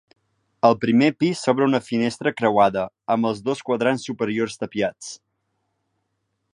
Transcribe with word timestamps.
Al 0.69 0.77
primer 0.85 1.09
pis 1.23 1.43
s'obre 1.47 1.67
una 1.71 1.81
finestra 1.89 2.33
creuada, 2.39 2.87
amb 3.17 3.31
els 3.33 3.45
dos 3.51 3.63
quadrants 3.69 4.09
superiors 4.11 4.59
tapiats. 4.65 5.13